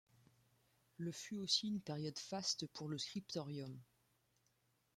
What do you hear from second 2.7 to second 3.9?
pour le scriptorium.